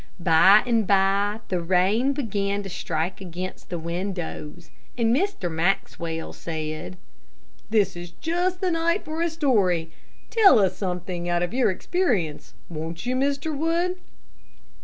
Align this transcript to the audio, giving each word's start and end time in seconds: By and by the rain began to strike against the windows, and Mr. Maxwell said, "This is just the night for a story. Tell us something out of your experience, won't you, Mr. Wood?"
By 0.19 0.63
and 0.65 0.87
by 0.87 1.41
the 1.49 1.61
rain 1.61 2.13
began 2.13 2.63
to 2.63 2.69
strike 2.69 3.21
against 3.21 3.69
the 3.69 3.77
windows, 3.77 4.71
and 4.97 5.15
Mr. 5.15 5.51
Maxwell 5.51 6.33
said, 6.33 6.97
"This 7.69 7.95
is 7.95 8.09
just 8.09 8.61
the 8.61 8.71
night 8.71 9.05
for 9.05 9.21
a 9.21 9.29
story. 9.29 9.91
Tell 10.31 10.57
us 10.57 10.75
something 10.75 11.29
out 11.29 11.43
of 11.43 11.53
your 11.53 11.69
experience, 11.69 12.55
won't 12.67 13.05
you, 13.05 13.15
Mr. 13.15 13.55
Wood?" 13.55 13.97